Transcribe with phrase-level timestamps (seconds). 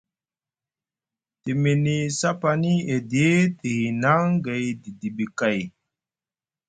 [1.41, 3.27] Te mini sapani edi,
[3.59, 5.59] te hinaŋ gay didiɓi kay.